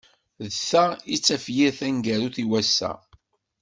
D 0.45 0.47
ta 0.69 0.85
i 1.13 1.15
d 1.17 1.21
tafyirt 1.25 1.75
taneggarut 1.79 2.37
i 2.43 2.45
wass-a. 2.49 2.91